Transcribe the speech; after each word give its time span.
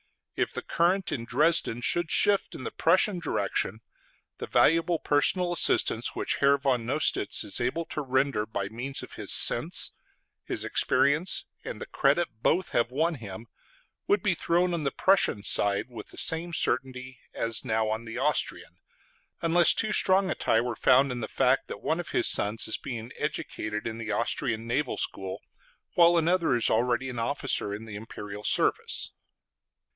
If 0.35 0.51
the 0.51 0.63
current 0.63 1.11
in 1.11 1.25
Dresden 1.25 1.81
should 1.81 2.09
shift 2.09 2.55
in 2.55 2.63
the 2.63 2.71
Prussian 2.71 3.19
direction, 3.19 3.81
the 4.39 4.47
valuable 4.47 4.97
personal 4.97 5.53
assistance 5.53 6.15
which 6.15 6.37
Herr 6.37 6.57
von 6.57 6.87
Nostitz 6.87 7.43
is 7.43 7.61
able 7.61 7.85
to 7.85 8.01
render 8.01 8.47
by 8.47 8.67
means 8.67 9.03
of 9.03 9.13
his 9.13 9.31
sense, 9.31 9.91
his 10.43 10.65
experience, 10.65 11.45
and 11.63 11.79
the 11.79 11.85
credit 11.85 12.27
both 12.41 12.69
have 12.69 12.89
won 12.89 13.13
him, 13.13 13.45
would 14.07 14.23
be 14.23 14.33
thrown 14.33 14.73
on 14.73 14.81
the 14.83 14.89
Prussian 14.91 15.43
side 15.43 15.91
with 15.91 16.07
the 16.07 16.17
same 16.17 16.51
certainty 16.51 17.19
as 17.35 17.63
now 17.63 17.87
on 17.89 18.05
the 18.05 18.17
Austrian, 18.17 18.77
unless 19.43 19.71
too 19.71 19.93
strong 19.93 20.31
a 20.31 20.35
tie 20.35 20.61
were 20.61 20.75
found 20.75 21.11
in 21.11 21.19
the 21.19 21.27
fact 21.27 21.67
that 21.67 21.83
one 21.83 21.99
of 21.99 22.09
his 22.09 22.27
sons 22.27 22.67
is 22.67 22.75
being 22.77 23.11
educated 23.17 23.85
in 23.85 23.99
the 23.99 24.11
Austrian 24.11 24.65
Naval 24.65 24.97
School, 24.97 25.43
while 25.93 26.17
another 26.17 26.55
is 26.55 26.71
already 26.71 27.07
an 27.07 27.19
officer 27.19 27.71
in 27.75 27.85
the 27.85 27.95
imperial 27.95 28.43
service. 28.43 29.11